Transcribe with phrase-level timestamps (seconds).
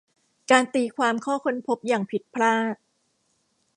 [0.51, 2.75] การตีความข้อค้นพบอย่างผิดพลาด